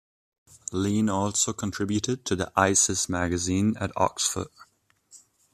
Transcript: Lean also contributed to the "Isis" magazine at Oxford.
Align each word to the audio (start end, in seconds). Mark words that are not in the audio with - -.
Lean 0.71 1.09
also 1.09 1.53
contributed 1.53 2.25
to 2.25 2.35
the 2.35 2.51
"Isis" 2.55 3.07
magazine 3.07 3.77
at 3.79 3.91
Oxford. 3.95 4.47